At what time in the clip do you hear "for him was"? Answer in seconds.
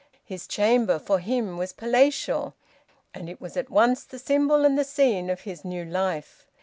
0.97-1.73